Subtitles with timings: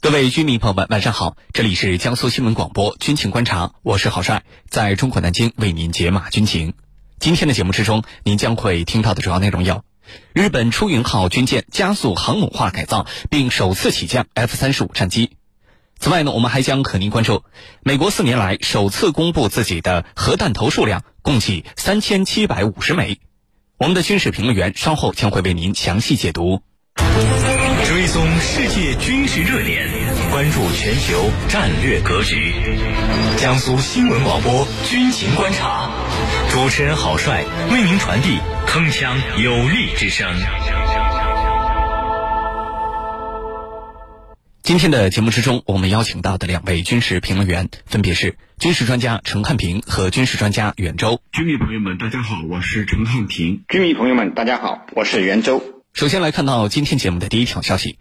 [0.00, 1.36] 各位军迷朋友们，晚上好！
[1.52, 6.74] 这里是江苏新闻广播军情观察，我是郝帅，在中国南京为您解码军情。
[7.18, 9.82] 今天的节目之中，您将会听到的主要内容有：
[10.32, 15.32] 日本出云号军舰加速航母化改造，并首次起降 F 三十五战机。
[15.98, 17.42] 此外呢，我们还将和您关注
[17.82, 23.18] 美国四年来首次公布自己的核弹头数量，共计三千七百五十枚。
[23.78, 26.62] 我们的军事评论员稍后将会为您详细解读。
[28.08, 29.86] 追踪世界军事热点，
[30.30, 32.54] 关注全球战略格局。
[33.36, 35.90] 江苏新闻广播军情观察，
[36.50, 40.26] 主持人郝帅为您传递铿锵有力之声。
[44.62, 51.20] 今天的节目之中，我们邀请到的两位军事评论员分别是军事专家陈汉平和军事专家袁周。
[51.32, 53.64] 军迷朋友们，大家好，我是陈汉平。
[53.68, 55.77] 军迷朋友们，大家好，我是袁周。
[55.98, 57.98] 首先来看到今天节目的第一条消息：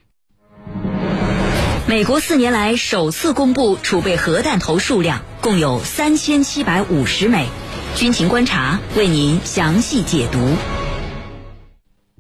[1.88, 7.48] 美国四年来首次公布储备核弹头数量，共有三千七百五十枚。
[7.96, 10.38] 军情观察为您详细解读。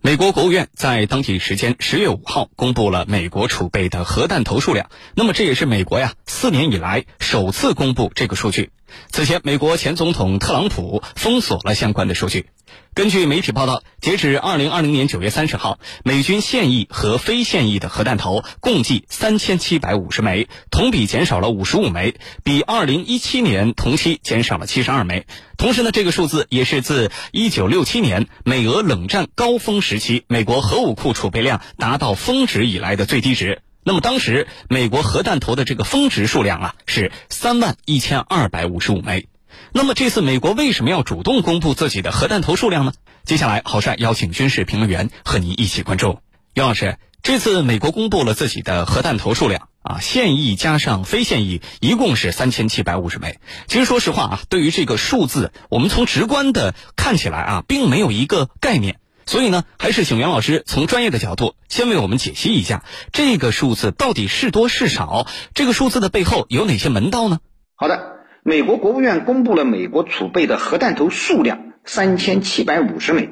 [0.01, 8.71] 美国国务院在当地时间十月五号公布了美国储备的核弹头数量，那么这也是美国呀四年以来首次公布这个数据。
[9.11, 12.47] 此前，美国前总统特朗普封锁了相关的数据。
[12.93, 25.27] 根据媒体报道，截至二零二零年九月三十号，美军现役和非现役的核弹头共计三千七百五十枚，同比减少了五十五枚，比二零一七年同期减少了七十二枚。
[25.57, 33.61] 同时呢，这个数字也是自一九六七年美俄冷战高峰时期美国核武库储备量达到峰值以来的最低值。
[33.87, 39.29] 那么当时美国核弹头的这个峰值数量啊是三万一千二百五十五枚。
[39.71, 42.91] 那么这次美国为什么要主动公布自己的核弹头数量呢？
[43.23, 46.19] 接下来，郝帅邀请军事评论员和您一起关注。
[46.53, 53.39] 袁老师，这次美国公布了自己的核弹头数量啊，现役加上非现役，一共是三千七百五十枚。
[53.67, 58.99] 其实说实话啊，对于这个数字，我们从直观的看起来啊，并没有一个概念。
[59.27, 67.39] 所以呢，还是请袁老师从专业的角度先为我们解析一下这个数字到底是多是少，这个数字的背后有哪些门道呢？
[67.75, 68.17] 好的。
[68.43, 73.29] 美国国务院公布了美国储备的核弹头数量三千七百五十枚。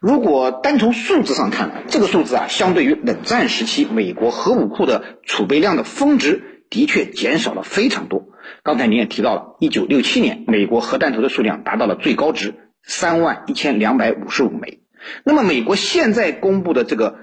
[0.00, 8.24] 如果单从数字上看，这个数字啊，相对于冷战时期美国核武库的储备量的峰值，的确减少了非常多。
[8.64, 14.80] 刚才您也提到了，一九六七年美国核弹头的数量达到了最高值三万一千两百五十五枚。
[15.24, 17.16] 那么美国现在公布的这个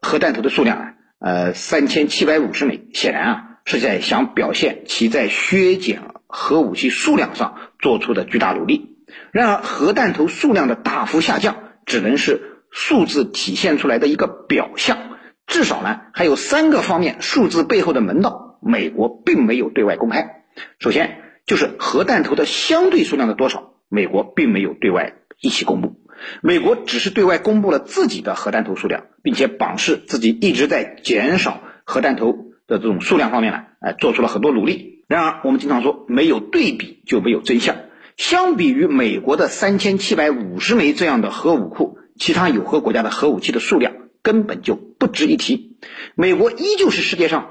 [0.00, 6.02] 核弹头的数量啊，呃，三千七百五十枚，显然啊是在想表现其在削减。
[6.28, 8.96] 核武器数量上做出的巨大努力，
[9.30, 14.98] 然而核弹头数量的大幅下降只能是数字体现出来的一个表象，
[15.46, 20.42] 至少呢还有三个方面数字背后的门道，美国并没有对外公开。
[20.80, 25.94] 首先就是核弹头的相对数量的多少，美国并没有对外一起公布，
[26.42, 32.32] 美国只是对外公布了自己的核弹头数量，并且榜示自己一直在减少核弹头
[32.66, 35.04] 的这种数量方面呢，哎做出了很多努力。
[35.08, 37.76] 然而，我们经常说，没有对比就没有真相。
[38.16, 45.78] 相比于美国的三千七百五十枚这样的核武库，其他有核国家的核武器的数量根本就不值一提。
[46.14, 47.50] 美国依旧是世界上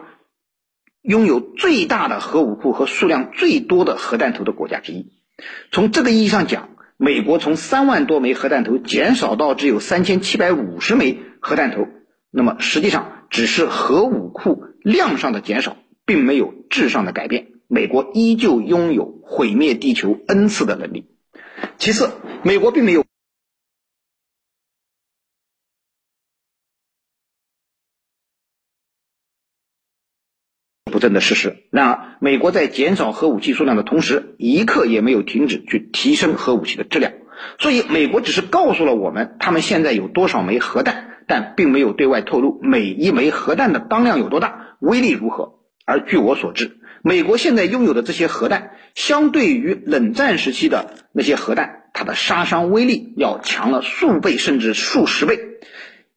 [1.02, 5.14] 拥有最大的核武库和数量最多的核弹头的国家之一。
[5.72, 11.88] 从这个意义上讲，美国从三万多枚核弹头减少到只有三千七百五十枚核弹头，
[12.32, 15.78] 那么实际上只是核武库量上的减少。
[16.08, 21.08] 并没有质上的改变，美国依旧拥有毁灭地球 n 次的能力。
[21.80, 22.12] 其次，
[22.44, 23.04] 美国并没有
[31.14, 31.58] 的事实。
[31.72, 37.14] 然而，美国在减少核武器数量的同时，一刻也没有停止去提升核武器的质量。
[37.60, 45.60] 所以，美国只是告诉了我们他们现在有多少枚核弹，但并没有对外透露每一枚核弹的当量有多大，威力如何。
[45.86, 55.40] 而据我所知，美国现在拥有的这些核弹，相对于冷战时期的那些核弹，它的杀伤威力要强了数倍甚至数十倍。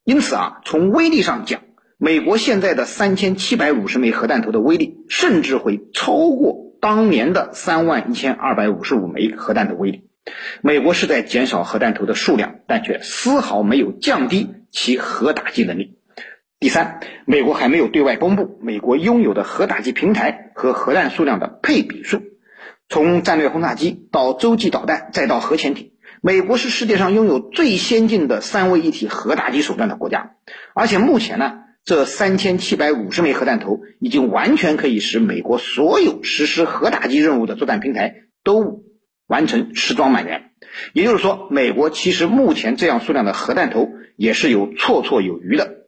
[0.04, 1.60] 因此啊，从威力上讲，
[2.00, 10.04] 美国现在的三千七百五十枚核弹头的威力，甚至会超过当年的三万一千二百五十五枚核弹的威力。
[10.62, 15.98] 美国是在减少核弹头的数量，但却丝毫没有降低其核打击能力。
[16.60, 22.22] 第三，美国还没有对外公布美国拥有的核打击平台和核弹数量的配比数。
[22.88, 25.90] 从战略轰炸机到洲际导弹再到核潜艇，
[26.22, 30.36] 美国是世界上拥有最先进的三位一体核打击手段的国家。
[30.74, 38.84] 而且目前呢，这三千七百五十枚核弹头已经完全可以使美国所有实施核打击任务的作战平台都
[39.26, 40.50] 完成实装满员。
[40.92, 45.86] 也就是说，美国其实目前这样数量的核弹头也是有绰绰有余的。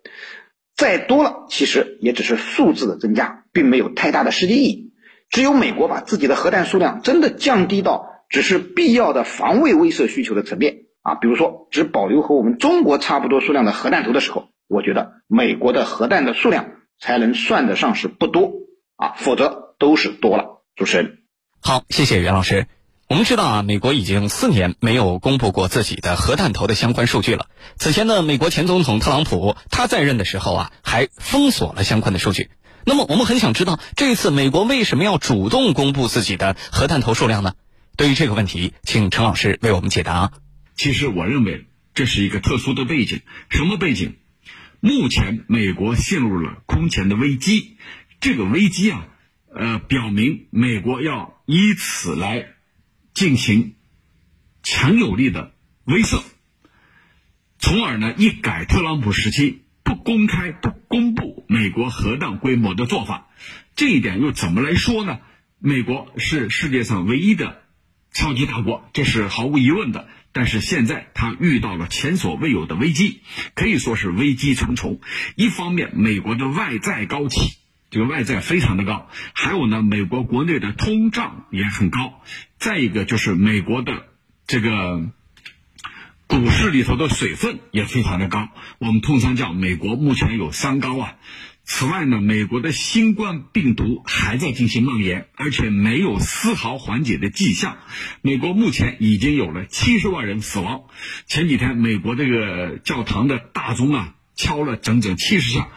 [0.74, 4.92] 再多了，其实也只是数字的增加，并没有太大的实际意义。
[5.28, 18.52] 只有美国把自己的核弹数量真的降低到只是必要的防卫威慑需求的层面啊，比如说只保留和我们中国差不多数量的核弹头的时候，我觉得美国的核弹的数量才能算得上是不多
[18.94, 20.62] 啊，否则都是多了。
[20.76, 21.18] 主持人，
[21.60, 22.68] 好，谢谢袁老师。
[23.08, 27.46] 我们知道啊，美国已经四年没有公布过自己的核弹头的相关数据了。
[27.78, 32.50] 此前呢，美国前总统特朗普他在任的时候啊，还封锁了相关的数据。
[32.86, 37.54] 那么，我们很想知道，这次美国为什么要主动公布自己的核弹头数量呢？
[37.96, 40.30] 对于这个问题，请陈老师为我们解答。
[40.76, 43.20] 其实，我认为这是一个特殊的背景。
[43.48, 44.14] 什么背景？
[44.80, 47.76] 目前美国陷入了空前的危机。
[48.20, 49.06] 这个危机啊，
[49.54, 52.54] 呃，表明美国要以此来。
[53.12, 53.74] 进行
[54.62, 55.52] 强有力的
[55.84, 56.22] 威慑，
[57.58, 63.26] 从而呢一改特朗普时期不公开、不公布美国核弹规模的做法。
[63.74, 65.18] 这一点又怎么来说呢？
[65.58, 67.62] 美国是世界上唯一的
[68.12, 70.08] 超级大国，这是毫无疑问的。
[70.32, 73.22] 但是现在他遇到了前所未有的危机，
[73.54, 75.00] 可以说是危机重重。
[75.34, 77.56] 一方面，美国的外债高企。
[77.90, 82.22] 这个外债非常的高，还有呢，美国国内的通胀也很高。
[82.56, 84.06] 再一个就是美国的
[84.46, 85.10] 这个
[86.28, 88.48] 股市里头的水分也非常的高。
[88.78, 91.16] 我们通常叫美国目前有三高啊。
[91.72, 97.78] 此外呢，美国的新冠病毒还在进行蔓延，而且没有丝毫缓解的迹象。
[98.22, 100.82] 美国目前已经有了七十万人死亡。
[101.26, 105.68] 前几天，美国这个教堂的大钟啊敲了整整七十下。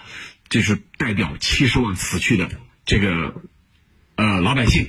[0.50, 2.50] 这是代表七十万死去的
[2.86, 3.44] 这个
[4.16, 4.88] 呃老百姓，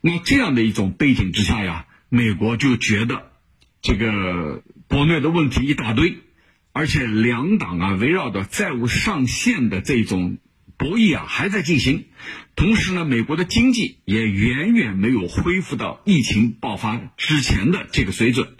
[0.00, 3.30] 那这样的一种背景之下呀，美国就觉得
[3.82, 6.18] 这个国内的问题一大堆，
[6.80, 10.38] 而且两党啊围绕着债务上限的这种
[10.78, 12.06] 博弈啊还在进行，
[12.56, 18.56] 同时呢，美国的经济也远远没有恢复到疫情爆发之前的这个水准，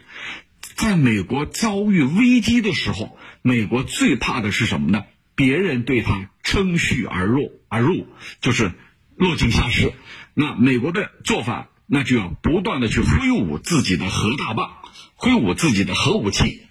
[0.75, 5.05] 在美国遭遇危机的时候，美国最怕的是什么呢？
[5.35, 8.07] 别人对他乘虚而入，而入
[8.43, 8.73] 就是
[9.17, 9.95] 落井下石。
[10.35, 14.73] 那美国的做法，那就要不断的去挥舞自己的核大棒，
[15.15, 16.67] 挥舞自己的核武器。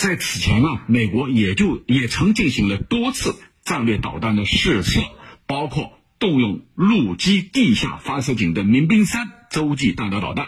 [0.00, 5.02] 在此前啊，美国也就也曾进行了多次战略导弹的试射，
[5.46, 10.46] 包括动用陆基地下发射井的民兵三洲际弹道导弹，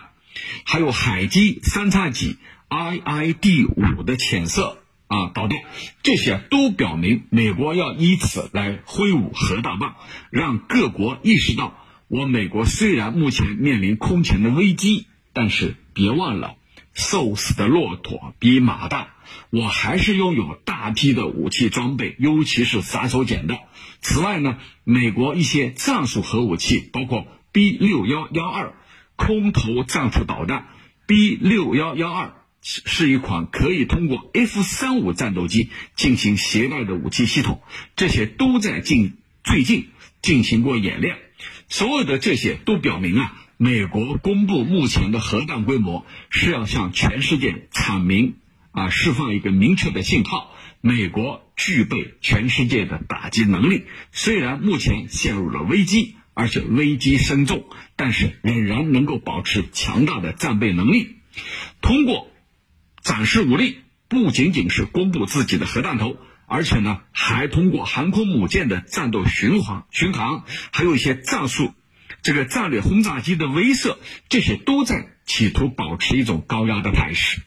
[0.64, 2.38] 还有海基三叉戟
[2.70, 3.68] IID
[3.98, 4.78] 五的潜射。
[5.08, 5.58] 啊，导弹，
[6.02, 9.96] 这些都表明美国要以此来挥舞核大棒，
[10.30, 11.76] 让各国意识到，
[12.08, 16.54] 我美国虽然目前面临空前的危机，但是别忘了，
[16.94, 19.14] 瘦死的骆驼比马大，
[19.50, 23.58] 我还是拥有大批的武器装备，尤其是杀手锏的。
[24.00, 28.74] 此外呢，美国一些战术核武器，包括 B 六幺幺二
[29.16, 30.68] 空投战术导弹
[31.06, 32.34] ，B 六幺幺二。
[32.64, 37.60] 是一款可以通过 F 三五战斗机进行携带的武器系统，
[37.96, 39.88] 这些都在近最近
[40.22, 41.16] 进行过演练。
[41.68, 48.34] 所有的这些都表明啊，美国公布目前的核弹规模是要向全世界阐明
[48.72, 53.84] 啊，释放一个明确的信号：美国具备全世界的打击能力。
[54.10, 57.64] 虽然目前陷入了危机，而且危机深重，
[57.94, 61.18] 但是仍然能够保持强大的战备能力。
[61.80, 62.26] 通过
[63.00, 63.78] 展示武力
[64.08, 66.16] 不仅仅是公布自己的核弹头，
[66.48, 70.42] 而且呢，还通过航空母舰的战斗巡航、巡航，
[70.72, 71.72] 还有一些战术，
[72.22, 73.96] 这个战略轰炸机的威慑，
[74.28, 77.42] 这些都在企图保持一种高压的态势。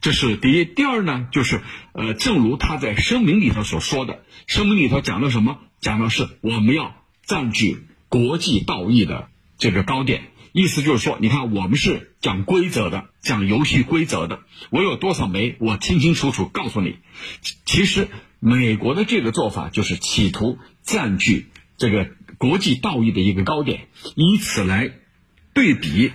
[0.00, 0.64] 这是第一。
[0.64, 1.60] 第二呢，就是
[1.92, 5.58] 呃，正如他在声明里头所说的，声明里头讲了什么？
[5.80, 6.94] 讲的是我们要
[7.26, 9.28] 占据国际道义的
[9.58, 10.30] 这个高点。
[10.52, 14.40] 意思就是说，你看，我们是讲规则的，讲游戏规则的。
[14.70, 16.96] 我有多少枚，我清清楚楚告诉你。
[17.64, 18.08] 其实，
[18.40, 24.92] 美国的这个做法就是企图占据这个国际道义的一个高点，以此来
[25.52, 26.12] 对比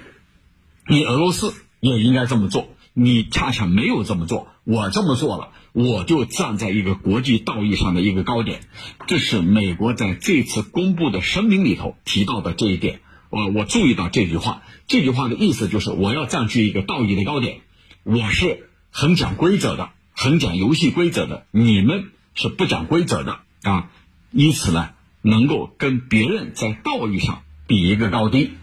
[0.87, 2.69] 你俄罗斯也应该这么做。
[2.95, 8.61] 你恰恰没有这么做，我这么做了，我就站在一个国际道义上的一个高点。
[9.07, 13.01] 这是美国在这次公布的声明里头提到的这一点。
[13.31, 17.61] 我我注意到这句话，这句话的意思就是我要占据一个道义的高点，
[18.03, 23.89] 我是很讲规则的，很讲游戏规则的，你们是不讲规则的啊，
[24.29, 24.91] 以此呢
[25.23, 28.53] 能够跟别人在道义上比一个高低。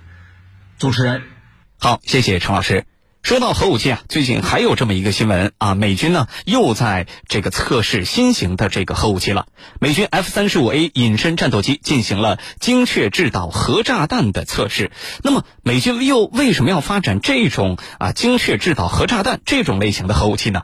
[0.78, 1.22] 主持人，
[1.78, 2.84] 好，谢谢陈老师。
[3.22, 9.46] 说到核武器啊，最近还有这么一个新闻啊，美军呢又在这个测试新型的这个核武器了。
[9.78, 14.90] 美军 F 三十五 A 隐身战斗机进行了精确制导核炸弹的测试。
[15.22, 20.62] 那么，美军又为什么要发展这种啊精确制导核炸弹这种类型的核武器呢？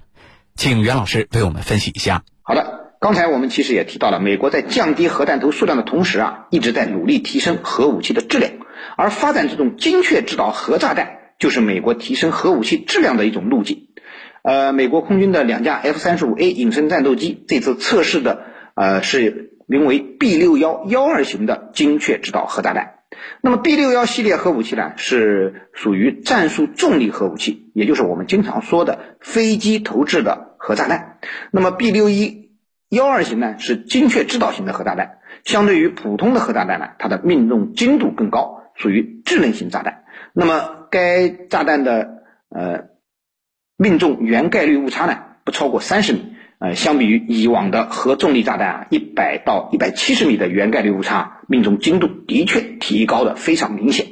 [0.55, 2.25] 请袁老师为我们分析一下。
[2.43, 8.53] 好的，刚才我们其实也提到了，美国在降低核弹头数量的同时啊，一直在努力提升核武器的质量，
[8.97, 11.19] 而发展这种精确制导核炸弹。
[11.39, 13.89] 就是美国提升核武器质量的一种路径。
[14.41, 22.95] 呃，美国空军的两架 F 三十五 A 隐身战斗机这次测试的呃是名为 B 六幺幺二型的精确制导核炸弹。
[23.43, 31.19] 那么 B 六幺系列核武器呢，是属于战术重力核武器，也就是我们经常说的飞机投掷的核炸弹。
[31.51, 32.46] 那么 B 六一
[32.97, 35.19] 幺二型呢，是精确制导型的核炸弹。
[35.45, 40.05] 相对于普通的核炸弹呢，它的命中精度更高，属于智能型炸弹。
[40.33, 42.85] 那么该炸弹的呃
[43.77, 54.07] 命中原概率误差呢不超过三十米，呃，相比于以往的核重力炸弹啊，一百到一百七十米的原概率误差，命中精度的确提高的非常明显。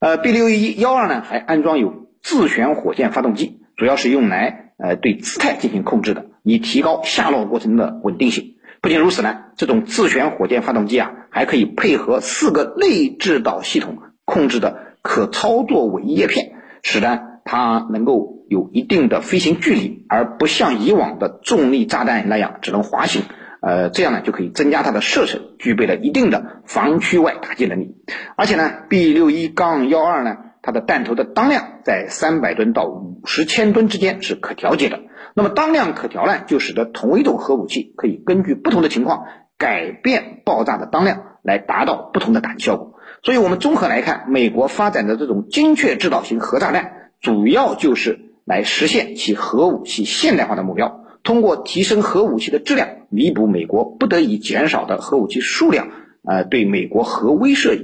[0.00, 8.54] 呃，B 六一幺二呢还安装有自旋火箭发动机，主要是用来呃对姿态进行控制的，以提高下落过程的稳定性。
[8.80, 14.84] 不仅如此呢，这种自旋火箭发动机啊还可以配合四个内置导系统控制的。
[15.06, 23.20] 可操作尾翼叶片，使得它能够有一定的飞行距离，而不像以往的重力炸弹那样只能滑行。
[23.60, 27.96] 呃，这样呢就可以增加它的射程，具备了一定的防区外打击能力。
[28.34, 34.98] 而且呢，B 六一杠幺二呢，它的弹头的当量在三百吨到五十千吨之间是可调节的。
[35.34, 39.26] 那么当量可调呢，就使得同一种核武器可以根据不同的情况
[39.58, 42.94] 改变爆炸的当量，来达到不同的打击效果。
[43.22, 51.04] 所以，我们综合来看，美国发展的这种精确制导型核炸弹，主要就是来实现其核武器现代化的目标。
[51.22, 55.88] 通过提升核武器的质量，弥补美国不得已减少的核武器数量，
[56.24, 57.74] 呃，对美国核威慑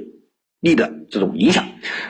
[0.60, 1.64] 力的这种影响，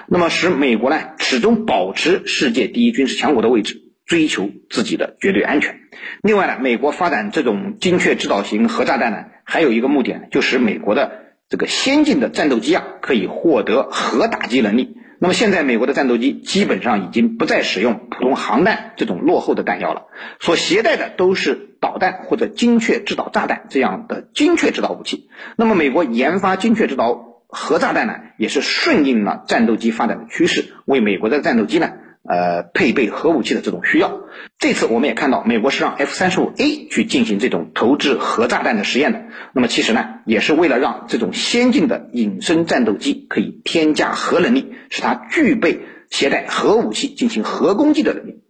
[0.07, 5.81] 那么使美国呢始终保持世界第一军事强国的位置，追求自己的绝对安全。
[6.23, 11.31] 另外呢，美国发展这种精确制导型核炸弹呢，还有一个目的，就使美国的。
[11.51, 14.97] 这个先进的战斗机啊，可以获得核打击能力。
[15.19, 20.03] 那么现在美国的战斗机基本上已经不再使用普通航弹这种落后的弹药了，
[20.39, 25.29] 所携带的都是导弹或者精确制导炸弹这样的精确制导武器。
[25.57, 31.91] 那么美国研发精确制导核炸弹呢，也是顺应了战斗机发展的趋势，为美国的战斗机呢。
[32.23, 34.21] 呃，配备核武器的这种需要，
[34.59, 39.23] 这次我们也看到，美国是让 F 三十五 A 去进行这种投掷核炸弹的实验的。
[39.55, 45.81] 那么其实呢，也是为了让这种先进的隐身战斗机可以添加核能力，使它具备
[46.11, 48.43] 携带核武器进行核攻击的能力。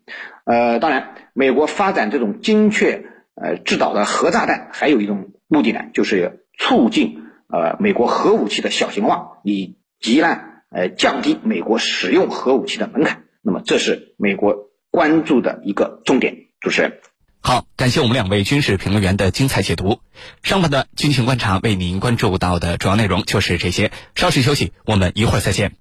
[0.44, 3.04] 呃，当然，美国发展这种精确
[3.36, 10.38] 呃制导的核炸弹，还有一种目的呢，就是促进呃美国核武器的小型化，以及呢
[10.70, 13.24] 呃降低美国使用核武器的门槛。
[13.42, 16.48] 那么，这是美国关注的一个重点。
[16.60, 17.00] 主持人，
[17.40, 20.00] 好，感谢我们两位军事评论员的精彩解读。
[20.42, 23.92] 上半段军情观察为您关注到的主要内容就是这些。
[24.14, 25.72] 稍事休息，我们一会儿再见。